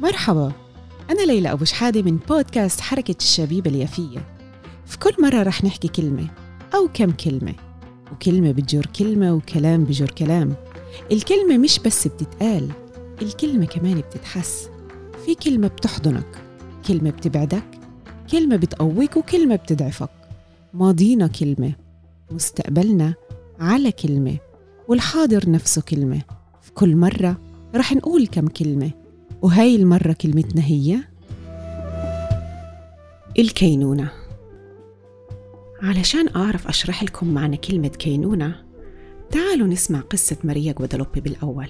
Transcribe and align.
مرحبا. 0.00 0.52
أنا 1.10 1.22
ليلى 1.26 1.52
أبو 1.52 1.64
شحادة 1.64 2.02
من 2.02 2.16
بودكاست 2.16 2.80
حركة 2.80 3.14
الشبيبة 3.20 3.70
اليافية. 3.70 4.26
في 4.86 4.98
كل 4.98 5.22
مرة 5.22 5.42
رح 5.42 5.64
نحكي 5.64 5.88
كلمة 5.88 6.26
أو 6.74 6.88
كم 6.94 7.10
كلمة 7.10 7.54
وكلمة 8.12 8.52
بتجر 8.52 8.86
كلمة 8.86 9.34
وكلام 9.34 9.84
بجر 9.84 10.10
كلام. 10.10 10.54
الكلمة 11.12 11.58
مش 11.58 11.78
بس 11.78 12.08
بتتقال 12.08 12.68
الكلمة 13.22 13.64
كمان 13.66 14.00
بتتحس. 14.00 14.68
في 15.26 15.34
كلمة 15.34 15.68
بتحضنك 15.68 16.42
كلمة 16.88 17.10
بتبعدك 17.10 17.64
كلمة 18.32 18.56
بتقويك 18.56 19.16
وكلمة 19.16 19.56
بتضعفك. 19.56 20.10
ماضينا 20.74 21.26
كلمة 21.26 21.72
مستقبلنا 22.30 23.14
على 23.60 23.92
كلمة 23.92 24.36
والحاضر 24.88 25.50
نفسه 25.50 25.82
كلمة. 25.82 26.22
في 26.62 26.72
كل 26.72 26.96
مرة 26.96 27.36
رح 27.74 27.92
نقول 27.92 28.26
كم 28.26 28.48
كلمة 28.48 28.90
وهاي 29.44 29.76
المرة 29.76 30.12
كلمتنا 30.12 30.64
هي 30.64 30.98
الكينونة. 33.38 34.12
علشان 35.82 36.28
أعرف 36.36 36.68
أشرح 36.68 37.02
لكم 37.02 37.34
معنى 37.34 37.56
كلمة 37.56 37.88
كينونة 37.88 38.64
تعالوا 39.30 39.66
نسمع 39.66 40.00
قصة 40.00 40.36
ماريا 40.44 40.74
غوادالوبي 40.78 41.20
بالأول. 41.20 41.68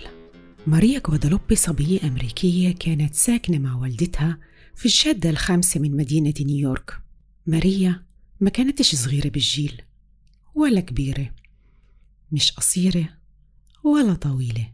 ماريا 0.67 1.01
غوادالوبي 1.09 1.57
صبية 1.57 2.01
أمريكية 2.05 2.75
كانت 2.75 3.15
ساكنة 3.15 3.59
مع 3.59 3.77
والدتها 3.77 4.39
في 4.75 4.87
الجادة 4.87 5.31
الخامسة 5.31 5.81
من 5.81 5.97
مدينة 5.97 6.35
نيويورك. 6.41 7.01
ماريا 7.47 8.03
ما 8.41 8.51
كانتش 8.51 8.95
صغيرة 8.95 9.29
بالجيل 9.29 9.83
ولا 10.55 10.81
كبيرة 10.81 11.31
مش 12.33 12.53
قصيرة 12.53 13.09
ولا 13.85 14.15
طويلة. 14.15 14.71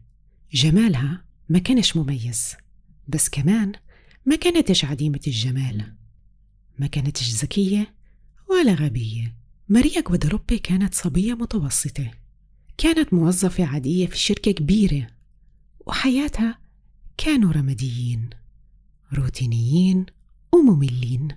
جمالها 0.52 1.24
ما 1.48 1.58
كانش 1.58 1.96
مميز. 1.96 2.54
بس 3.10 3.28
كمان 3.28 3.72
ما 4.26 4.36
كانتش 4.36 4.84
عديمة 4.84 5.20
الجمال. 5.26 5.94
ما 6.78 6.86
كانتش 6.86 7.30
ذكية 7.34 7.94
ولا 8.50 8.74
غبية. 8.74 9.36
ماريا 9.68 10.02
غوادالوبي 10.08 10.58
كانت 10.58 10.94
صبية 10.94 11.34
متوسطة. 11.34 12.10
كانت 12.78 13.14
موظفة 13.14 13.64
عادية 13.64 14.06
في 14.06 14.18
شركة 14.18 14.50
كبيرة. 14.50 15.06
وحياتها 15.86 16.58
كانوا 17.16 17.52
رماديين 17.52 18.30
روتينيين 19.14 20.06
ومملين. 20.52 21.28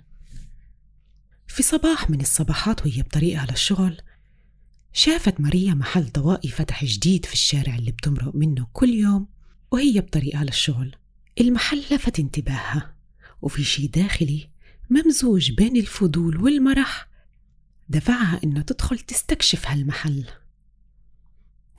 في 1.46 1.62
صباح 1.62 2.10
من 2.10 2.20
الصباحات 2.20 2.86
وهي 2.86 3.02
بطريقها 3.02 3.46
للشغل 3.50 4.00
شافت 4.92 5.40
ماريا 5.40 5.74
محل 5.74 6.08
طوائي 6.08 6.48
فتح 6.48 6.84
جديد 6.84 7.26
في 7.26 7.32
الشارع 7.32 7.76
اللي 7.76 7.90
بتمرق 7.90 8.34
منه 8.34 8.66
كل 8.72 8.88
يوم 8.88 9.26
وهي 9.70 10.00
بطريقها 10.00 10.44
للشغل 10.44 10.96
المحل 11.40 11.84
لفت 11.90 12.18
انتباهها 12.18 12.94
وفي 13.42 13.64
شي 13.64 13.86
داخلي 13.86 14.48
ممزوج 14.90 15.50
بين 15.52 15.76
الفضول 15.76 16.36
والمرح. 16.36 17.08
دفعها 17.88 18.40
إنه 18.44 18.60
تدخل 18.60 18.98
تستكشف 18.98 19.66
هالمحل. 19.66 20.24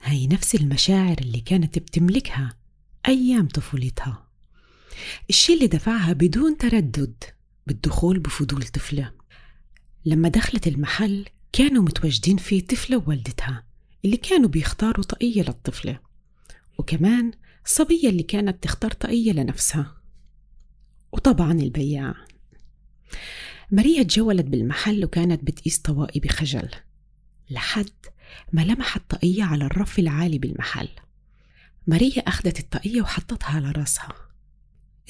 هاي 0.02 0.26
نفس 0.26 0.54
المشاعر 0.54 1.18
اللي 1.18 1.40
كانت 1.40 1.78
بتملكها 1.78 2.56
أيام 3.08 3.48
طفولتها. 3.48 4.26
الشي 5.30 5.54
اللي 5.54 5.66
دفعها 5.66 6.12
بدون 6.12 6.56
تردد 6.56 7.24
بالدخول 7.66 8.18
بفضول 8.18 8.62
طفلة. 8.62 9.12
لما 10.04 10.28
دخلت 10.28 10.66
المحل 10.66 11.24
كانوا 11.52 11.82
متواجدين 11.82 12.36
فيه 12.36 12.66
طفلة 12.66 12.96
ووالدتها 12.96 13.64
اللي 14.04 14.16
كانوا 14.16 14.48
بيختاروا 14.48 15.04
طاقية 15.04 15.42
للطفلة. 15.42 16.00
وكمان 16.78 17.32
الصبية 17.66 18.08
اللي 18.08 18.22
كانت 18.22 18.62
تختار 18.62 18.90
طاقية 18.90 19.32
لنفسها. 19.32 19.96
وطبعا 21.12 21.52
البياع. 21.52 22.14
ماريا 23.70 24.02
تجولت 24.02 24.44
بالمحل 24.46 25.04
وكانت 25.04 25.44
بتقيس 25.44 25.78
طوائي 25.78 26.20
بخجل. 26.20 26.68
لحد 27.50 27.90
ما 28.52 28.60
لمحت 28.60 29.02
طاقية 29.10 29.44
على 29.44 29.64
الرف 29.64 29.98
العالي 29.98 30.38
بالمحل. 30.38 30.88
ماريا 31.86 32.20
أخذت 32.20 32.60
الطاقية 32.60 33.02
وحطتها 33.02 33.50
على 33.56 33.70
راسها. 33.70 34.12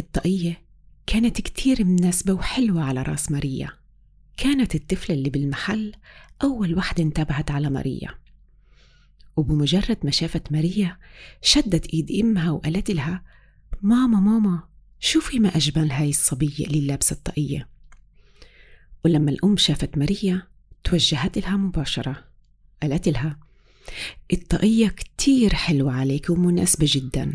الطاقية 0.01 0.63
كانت 1.07 1.41
كتير 1.41 1.85
مناسبة 1.85 2.33
وحلوة 2.33 2.83
على 2.83 3.03
راس 3.03 3.31
ماريا. 3.31 3.71
كانت 4.37 4.75
الطفلة 4.75 5.17
اللي 5.17 5.31
بالمحل 5.31 5.93
أول 6.43 6.79
وحدة 6.79 7.03
انتبهت 7.03 7.51
على 7.51 7.71
ماريا. 7.71 8.26
وبمجرد 9.37 9.99
ما 10.05 10.11
شافت 10.11 10.53
ماريا 10.53 10.99
شدت 11.43 11.87
إيد 11.87 12.25
إمها 12.25 12.51
وقالت 12.51 12.91
لها 12.91 13.25
ماما 13.83 14.21
ماما 14.21 14.63
شوفي 15.01 15.39
ما 15.39 15.57
أجمل 15.57 15.91
هاي 15.91 16.09
الصبية 16.09 16.67
اللي 16.67 16.87
لابسة 16.87 17.15
الطاقية. 17.15 17.69
ولما 19.05 19.31
الأم 19.31 19.57
شافت 19.57 19.99
ماريا 19.99 20.43
توجهت 20.85 21.39
لها 21.39 21.57
مباشرة 21.57 22.25
قالت 22.83 23.09
لها 23.09 23.39
الطاقية 24.33 24.89
كتير 24.89 25.55
حلوة 25.55 25.93
عليك 25.93 26.31
ومناسبة 26.31 26.87
جدا. 26.91 27.35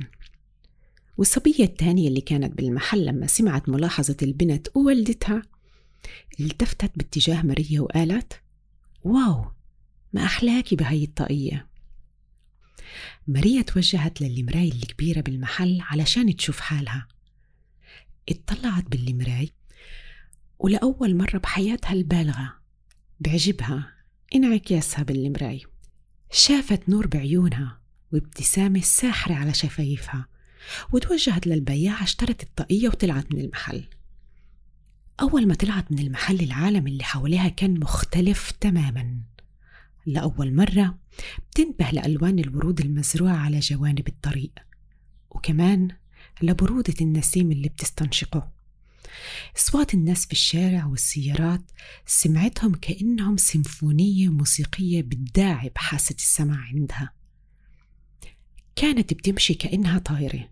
والصبية 1.18 1.64
الثانية 1.64 2.08
اللي 2.08 2.22
كانت 2.22 2.58
بالمحل 2.58 3.06
لما 3.06 3.28
سمعت 3.28 3.70
ملاحظة 3.70 4.18
البنت 4.22 4.68
ووالدتها 4.76 5.42
التفتت 6.40 6.92
باتجاه 6.96 7.42
ماريا 7.42 7.82
وقالت 7.82 8.42
واو 9.04 9.46
ما 10.14 10.24
أحلاكي 10.26 10.76
بهاي 10.76 11.04
الطاقية. 11.04 11.71
ماريا 13.28 13.62
توجهت 13.62 14.22
للمراية 14.22 14.72
الكبيرة 14.72 15.22
بالمحل 15.22 15.82
علشان 15.82 16.36
تشوف 16.36 16.60
حالها. 16.60 17.08
اطلعت 18.30 18.84
بالمراي 18.84 19.52
ولأول 20.60 21.16
مرة 21.16 21.38
بحياتها 21.38 21.94
البالغة. 21.94 22.54
بعجبها 23.20 23.94
انعكاسها 24.36 25.04
بالمراي. 25.04 25.64
شافت 26.32 26.90
نور 26.90 27.08
بعيونها 27.08 27.82
وابتسامة 28.12 28.82
ساحرة 28.82 29.34
على 29.34 29.54
شفايفها 29.54 30.28
وتوجهت 30.92 31.48
للبياع. 31.48 32.04
اشترت 32.04 32.44
الطاقية 32.44 32.88
وطلعت 32.88 33.34
من 33.34 33.40
المحل. 33.40 33.84
أول 35.22 35.48
ما 35.48 35.54
طلعت 35.54 35.92
من 35.92 36.00
المحل 36.00 36.40
العالم 36.40 36.88
اللي 36.88 37.04
حواليها 37.04 37.48
كان 37.48 37.80
مختلف 37.80 38.52
تماما. 38.52 39.18
لأول 40.06 40.56
مرة 40.56 40.98
بتنتبه 41.52 41.90
لألوان 41.90 42.40
الورود 42.40 42.80
المزروعة 42.80 43.36
على 43.36 43.60
جوانب 43.60 44.08
الطريق 44.08 44.52
وكمان 45.30 45.88
لبرودة 46.42 46.94
النسيم 47.02 47.52
اللي 47.52 47.70
بتستنشقه. 47.70 48.52
أصوات 49.58 49.94
الناس 49.94 50.26
في 50.26 50.32
الشارع 50.32 50.86
والسيارات 50.86 51.62
سمعتهم 52.06 52.76
كأنهم 52.76 53.38
سيمفونية 53.38 54.30
موسيقية 54.30 55.02
بتداعب 55.02 55.72
بحاسة 55.76 56.16
السمع 56.16 56.58
عندها. 56.66 57.14
كانت 58.76 59.14
بتمشي 59.14 59.54
كأنها 59.54 60.00
طايرة 60.00 60.50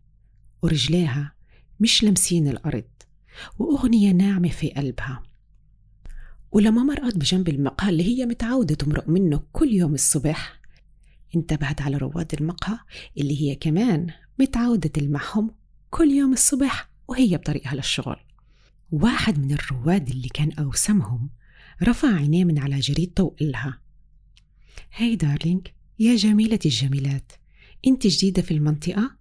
ورجليها 0.61 1.33
مش 1.79 2.03
لمسين 2.03 2.47
الأرض 2.47 2.89
وأغنية 3.59 4.11
ناعمة 4.11 4.49
في 4.49 4.69
قلبها. 4.69 5.23
ولما 6.51 6.83
مرقت 6.83 7.17
بجنب 7.17 7.49
المقهى 7.49 7.89
اللي 7.89 8.03
هي 8.03 8.25
متعودة 8.25 8.75
تمرق 8.75 9.09
منه 9.09 9.43
كل 9.51 9.73
يوم 9.73 9.93
الصبح 9.93 10.59
انتبهت 11.35 11.81
على 11.81 11.97
رواد 11.97 12.33
المقهى 12.33 12.79
اللي 13.17 13.41
هي 13.41 13.55
كمان 13.55 14.07
متعودة 14.39 14.89
تلمحهم 14.89 15.51
كل 15.89 16.11
يوم 16.11 16.33
الصبح 16.33 16.89
وهي 17.07 17.37
بطريقها 17.37 17.75
للشغل 17.75 18.17
واحد 18.91 19.39
من 19.39 19.51
الرواد 19.53 20.09
اللي 20.09 20.29
كان 20.29 20.51
أوسمهم 20.51 21.29
رفع 21.83 22.15
عينيه 22.15 22.45
من 22.45 22.59
على 22.59 22.79
جريدته 22.79 23.23
وقال 23.23 23.51
لها 23.51 23.79
هاي 24.95 25.15
دارلينج 25.15 25.67
يا 25.99 26.15
جميلة 26.15 26.59
الجميلات 26.65 27.31
انت 27.87 28.07
جديدة 28.07 28.41
في 28.41 28.51
المنطقة؟ 28.53 29.11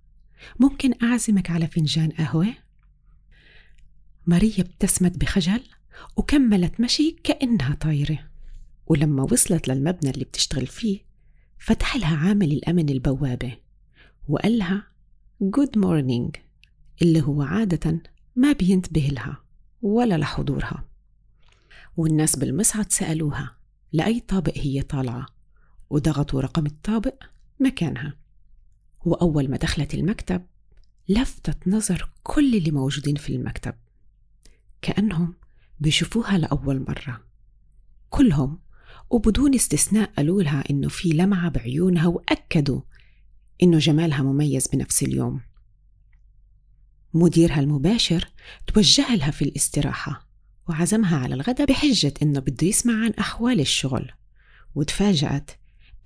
ممكن 0.60 0.92
أعزمك 1.02 1.50
على 1.50 1.66
فنجان 1.66 2.10
قهوة؟ 2.10 2.54
ماريا 4.26 4.60
ابتسمت 4.60 5.18
بخجل 5.18 5.62
وكملت 6.16 6.80
مشي 6.80 7.16
كأنها 7.24 7.74
طايرة. 7.74 8.18
ولما 8.86 9.22
وصلت 9.22 9.68
للمبنى 9.68 10.10
اللي 10.10 10.24
بتشتغل 10.24 10.66
فيه 10.66 11.00
فتح 11.58 11.96
لها 11.96 12.16
عامل 12.16 12.52
الأمن 12.52 12.88
البوابة 12.88 13.56
وقال 14.28 14.58
لها 14.58 14.86
good 15.40 15.78
morning 15.78 16.36
اللي 17.02 17.22
هو 17.22 17.42
عادة 17.42 18.02
ما 18.36 18.52
بينتبه 18.52 19.08
لها 19.12 19.42
ولا 19.82 20.14
لحضورها. 20.18 20.84
والناس 21.96 22.36
بالمصعد 22.36 22.92
سألوها 22.92 23.56
لأي 23.92 24.20
طابق 24.20 24.58
هي 24.58 24.82
طالعة 24.82 25.26
وضغطوا 25.90 26.40
رقم 26.40 26.66
الطابق 26.66 27.22
مكانها. 27.60 28.16
وأول 29.04 29.50
ما 29.50 29.56
دخلت 29.56 29.94
المكتب 29.94 30.42
لفتت 31.08 31.68
نظر 31.68 32.10
كل 32.22 32.54
اللي 32.54 32.70
موجودين 32.70 33.14
في 33.14 33.36
المكتب 33.36 33.74
كأنهم 34.82 35.34
بيشوفوها 35.80 36.38
لأول 36.38 36.84
مرة. 36.88 37.24
كلهم 38.08 38.58
وبدون 39.10 39.54
استثناء 39.54 40.10
قالوا 40.16 40.42
لها 40.42 40.64
إنه 40.70 40.88
في 40.88 41.08
لمعة 41.08 41.50
بعيونها 41.50 42.06
وأكدوا 42.06 42.80
إنه 43.62 43.78
جمالها 43.78 44.22
مميز 44.22 44.68
بنفس 44.68 45.02
اليوم. 45.02 45.40
مديرها 47.14 47.60
المباشر 47.60 48.28
توجه 48.66 49.14
لها 49.14 49.30
في 49.30 49.42
الاستراحة 49.42 50.28
وعزمها 50.68 51.18
على 51.18 51.34
الغداء 51.34 51.66
بحجة 51.66 52.14
إنه 52.22 52.40
بده 52.40 52.66
يسمع 52.66 53.04
عن 53.04 53.10
أحوال 53.10 53.60
الشغل 53.60 54.12
وتفاجأت 54.74 55.50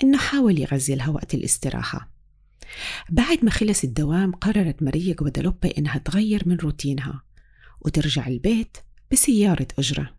إنه 0.03 0.19
حاول 0.19 0.59
يغزلها 0.59 1.09
وقت 1.09 1.35
الاستراحة. 1.35 2.13
بعد 3.11 3.45
ما 3.45 3.51
خلص 3.51 3.85
الدوام 3.85 4.33
قررت 4.33 4.83
ماريا 4.83 5.17
غوادالوبي 5.21 5.69
إنها 5.69 5.99
تغير 5.99 6.43
من 6.47 6.57
روتينها 6.57 7.23
وترجع 7.81 8.27
البيت 8.27 8.77
بسيارة 9.13 9.69
أجرة. 9.79 10.15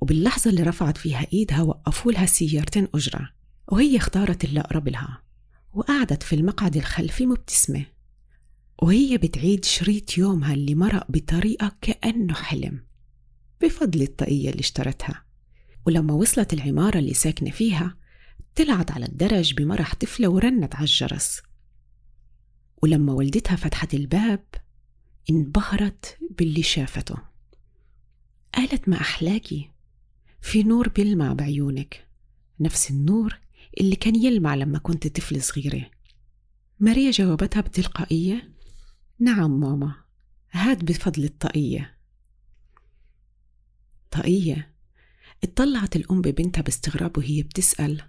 وباللحظة 0.00 0.50
اللي 0.50 0.62
رفعت 0.62 0.96
فيها 0.96 1.26
إيدها 1.32 1.62
وقفوا 1.62 2.12
لها 2.12 2.26
سيارتين 2.26 2.88
أجرة 2.94 3.30
وهي 3.68 3.96
اختارت 3.96 4.44
اللي 4.44 4.60
أقرب 4.60 4.88
لها 4.88 5.22
وقعدت 5.72 6.22
في 6.22 6.34
المقعد 6.34 6.76
الخلفي 6.76 7.26
مبتسمة 7.26 7.86
وهي 8.82 9.18
بتعيد 9.18 9.64
شريط 9.64 10.18
يومها 10.18 10.54
اللي 10.54 10.74
مرق 10.74 11.06
بطريقة 11.10 11.76
كأنه 11.80 12.34
حلم 12.34 12.84
بفضل 13.60 14.02
الطاقية 14.02 14.50
اللي 14.50 14.60
اشترتها. 14.60 15.24
ولما 15.86 16.14
وصلت 16.14 16.52
العمارة 16.52 16.98
اللي 16.98 17.14
ساكنة 17.14 17.50
فيها 17.50 17.96
طلعت 18.56 18.90
على 18.90 19.06
الدرج 19.06 19.54
بمرح 19.54 19.94
طفلة 19.94 20.28
ورنت 20.28 20.74
على 20.74 20.84
الجرس. 20.84 21.42
ولما 22.82 23.12
والدتها 23.12 23.56
فتحت 23.56 23.94
الباب 23.94 24.44
انبهرت 25.30 26.18
باللي 26.30 26.62
شافته. 26.62 27.29
قالت 28.54 28.88
ما 28.88 29.00
أحلاكي 29.00 29.70
في 30.40 30.62
نور 30.62 30.88
بيلمع 30.88 31.32
بعيونك 31.32 32.08
نفس 32.60 32.90
النور 32.90 33.38
اللي 33.80 33.96
كان 33.96 34.16
يلمع 34.16 34.54
لما 34.54 34.78
كنت 34.78 35.06
طفل 35.06 35.42
صغيرة. 35.42 35.90
ماريا 36.80 37.10
جاوبتها 37.10 37.60
بتلقائية 37.60 38.50
نعم 39.18 39.60
ماما 39.60 39.94
هاد 40.50 40.84
بفضل 40.84 41.24
الطاقية. 41.24 41.96
طاقية؟ 44.10 44.74
اطلعت 45.44 45.96
الأم 45.96 46.20
ببنتها 46.20 46.62
باستغراب 46.62 47.18
وهي 47.18 47.42
بتسأل 47.42 48.02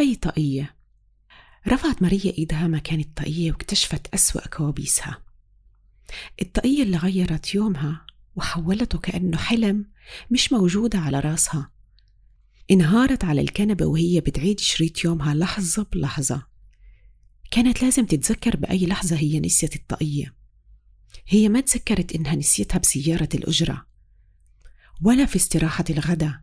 أي 0.00 0.14
طاقية؟ 0.14 0.76
رفعت 1.68 2.02
ماريا 2.02 2.38
إيدها 2.38 2.66
مكان 2.66 3.00
الطاقية 3.00 3.52
واكتشفت 3.52 4.14
أسوأ 4.14 4.48
كوابيسها. 4.48 5.22
الطاقية 6.42 6.82
اللي 6.82 6.96
غيرت 6.96 7.54
يومها 7.54 8.06
وحولته 8.38 8.98
كأنه 8.98 9.36
حلم 9.36 9.86
مش 10.30 10.52
موجودة 10.52 10.98
على 10.98 11.20
راسها. 11.20 11.70
انهارت 12.70 13.24
على 13.24 13.40
الكنبة 13.40 13.86
وهي 13.86 14.20
بتعيد 14.20 14.60
شريط 14.60 15.04
يومها. 15.04 15.34
لحظة 15.34 15.86
بلحظة. 15.92 16.46
كانت 17.50 17.82
لازم 17.82 18.06
تتذكر 18.06 18.56
بأي 18.56 18.86
لحظة 18.86 19.16
هي 19.16 19.40
نسيت 19.40 19.76
الطاقية. 19.76 20.34
هي 21.26 21.48
ما 21.48 21.60
تذكرت 21.60 22.12
إنها 22.12 22.34
نسيتها 22.34 22.78
بسيارة 22.78 23.28
الأجرة. 23.34 23.86
ولا 25.02 25.26
في 25.26 25.36
استراحة 25.36 25.84
الغداء 25.90 26.40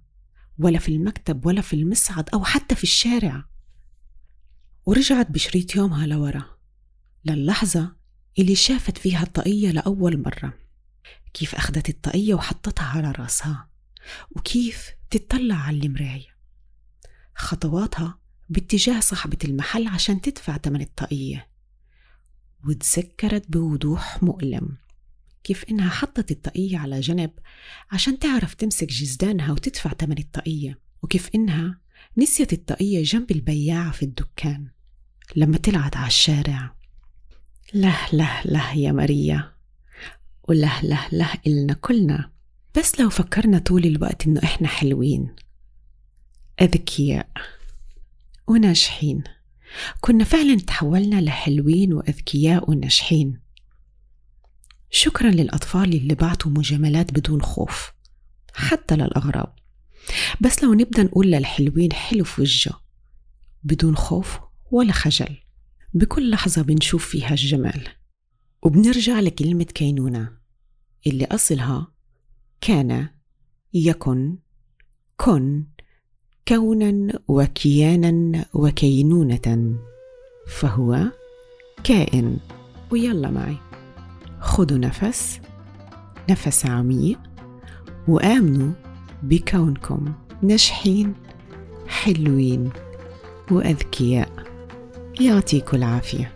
ولا 0.60 0.80
في 0.80 0.90
المكتب 0.90 1.46
ولا 1.46 1.62
في 1.62 1.76
المصعد 1.76 2.30
أو 2.34 2.44
حتى 2.44 2.76
في 2.76 2.84
الشارع. 2.84 3.46
ورجعت 4.86 5.32
بشريط 5.32 5.76
يومها 5.76 6.08
لورا. 6.08 6.46
للحظة 7.26 7.96
اللي 8.40 8.56
شافت 8.56 8.98
فيها 8.98 9.24
الطاقية 9.24 9.72
لأول 9.72 10.22
مرة. 10.22 10.65
كيف 11.34 11.56
أخذت 11.56 11.90
الطاقية 11.90 12.34
وحطتها 12.34 12.86
على 12.86 13.12
رأسها 13.12 13.70
وكيف 14.32 14.92
تتطلع 15.10 15.56
على 15.56 15.78
المراية. 15.78 16.36
خطواتها 17.36 18.20
باتجاه 18.50 19.00
صاحبة 19.00 19.38
المحل 19.44 19.88
عشان 19.88 20.22
تدفع 20.22 20.58
تمن 20.58 20.82
الطاقية. 20.82 21.48
وتذكرت 22.68 23.52
بوضوح 23.52 24.24
مؤلم 24.24 24.78
كيف 25.44 25.64
إنها 25.64 25.90
حطت 25.90 26.32
الطاقية 26.32 26.78
على 26.78 27.00
جنب 27.00 27.32
عشان 27.92 28.20
تعرف 28.20 28.54
تمسك 28.54 28.88
جزدانها 28.88 29.52
وتدفع 29.52 29.92
تمن 29.94 30.18
الطاقية 30.18 30.80
وكيف 31.04 31.30
إنها 31.36 31.80
نسيت 32.18 32.54
الطاقية 32.54 33.04
جنب 33.04 33.32
البياعة 33.32 33.92
في 33.92 34.04
الدكان 34.04 34.68
لما 35.36 35.58
طلعت 35.58 35.98
على 35.98 36.08
الشارع. 36.08 36.76
له 37.74 37.98
له 38.14 38.42
له 38.46 38.74
يا 38.74 38.92
ماريا. 38.92 39.55
وله 40.50 40.82
له 40.82 41.08
له 41.12 41.30
إلنا 41.48 41.74
كلنا. 41.74 42.32
بس 42.78 43.00
لو 43.00 43.10
فكرنا 43.10 43.60
طول 43.60 43.86
الوقت 43.86 44.28
إنه 44.28 44.44
إحنا 44.44 44.68
حلوين. 44.68 45.36
أذكياء. 46.62 47.30
وناجحين. 48.48 49.24
كنا 50.02 50.24
فعلا 50.24 50.56
تحولنا 50.56 51.22
لحلوين 51.22 51.94
وأذكياء 51.94 52.70
وناجحين. 52.70 53.40
شكرا 54.92 55.32
للأطفال 55.32 55.94
اللي 55.94 56.16
بعتوا 56.16 56.52
مجاملات 56.52 57.12
بدون 57.12 57.42
خوف. 57.42 57.92
حتى 58.54 58.96
للأغراب. 58.96 59.54
بس 60.42 60.64
لو 60.64 60.74
نبدأ 60.74 61.04
نقول 61.04 61.32
للحلوين 61.32 61.94
حلو 61.94 62.24
في 62.24 62.42
وجهه. 62.42 62.82
بدون 63.64 63.96
خوف 63.96 64.40
ولا 64.72 64.94
خجل. 64.94 65.38
بكل 65.94 66.30
لحظة 66.30 66.62
بنشوف 66.62 67.06
فيها 67.06 67.30
الجمال. 67.30 67.88
وبنرجع 68.66 69.20
لكلمة 69.20 69.64
كينونة 69.64 70.30
اللي 71.08 71.26
أصلها 71.26 71.88
كان 72.62 73.08
يكن 73.74 74.36
كن 75.18 75.64
كونا 76.48 77.20
وكيانا 77.28 78.46
وكينونة 78.54 79.76
فهو 80.48 81.12
كائن. 81.84 82.38
ويلا 82.92 83.32
معي. 83.32 83.58
خدوا 84.40 84.78
نفس 84.78 85.40
نفس 86.30 86.66
عميق 86.66 87.20
وآمنوا 88.08 88.72
بكونكم 89.24 90.14
ناجحين 90.42 91.14
حلوين 91.88 92.70
وأذكياء. 93.52 94.32
يعطيكم 95.22 95.78
العافية. 95.78 96.35